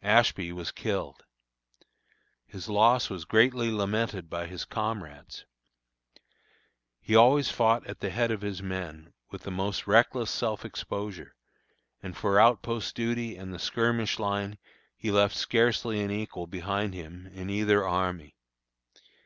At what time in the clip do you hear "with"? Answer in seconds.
9.30-9.42